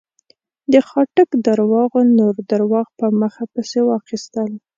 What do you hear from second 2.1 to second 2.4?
نور